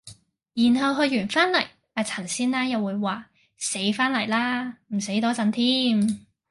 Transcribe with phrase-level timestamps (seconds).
[0.55, 1.63] 然後去完番嚟,
[1.93, 6.25] 阿陳師奶又會話：死番嚟啦，唔死多陣添?